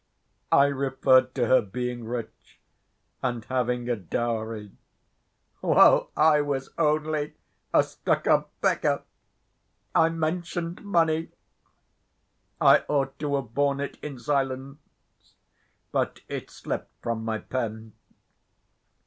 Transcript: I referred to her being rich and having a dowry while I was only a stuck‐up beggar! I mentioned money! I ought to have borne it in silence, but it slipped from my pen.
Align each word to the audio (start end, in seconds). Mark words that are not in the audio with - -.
I 0.51 0.65
referred 0.65 1.35
to 1.35 1.45
her 1.45 1.61
being 1.61 2.05
rich 2.05 2.59
and 3.21 3.45
having 3.45 3.87
a 3.87 3.95
dowry 3.95 4.71
while 5.59 6.09
I 6.17 6.41
was 6.41 6.71
only 6.75 7.35
a 7.71 7.81
stuck‐up 7.81 8.47
beggar! 8.61 9.03
I 9.93 10.09
mentioned 10.09 10.83
money! 10.83 11.29
I 12.59 12.79
ought 12.87 13.19
to 13.19 13.35
have 13.35 13.53
borne 13.53 13.79
it 13.79 13.97
in 14.01 14.17
silence, 14.17 15.35
but 15.91 16.21
it 16.27 16.49
slipped 16.49 16.99
from 17.03 17.23
my 17.23 17.37
pen. 17.37 17.93